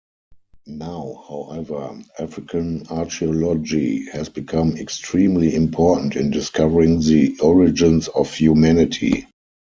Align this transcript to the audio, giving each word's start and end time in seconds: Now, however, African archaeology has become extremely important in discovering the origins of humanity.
Now, 0.65 1.23
however, 1.29 2.01
African 2.17 2.87
archaeology 2.87 4.05
has 4.09 4.29
become 4.29 4.75
extremely 4.77 5.53
important 5.53 6.15
in 6.15 6.31
discovering 6.31 7.01
the 7.01 7.37
origins 7.39 8.07
of 8.07 8.33
humanity. 8.33 9.27